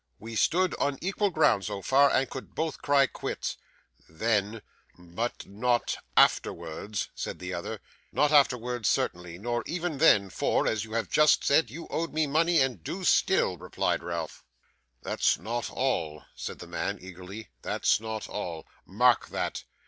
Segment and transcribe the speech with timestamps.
[0.17, 3.55] We stood on equal ground so far, and could both cry quits.'
[4.09, 4.63] 'Then,
[4.97, 7.79] but not afterwards,' said the other.
[8.11, 12.25] 'Not afterwards, certainly, nor even then, for (as you have just said) you owed me
[12.25, 14.43] money, and do still,' replied Ralph.
[15.03, 17.49] 'That's not all,' said the man, eagerly.
[17.61, 18.65] 'That's not all.
[18.87, 19.65] Mark that.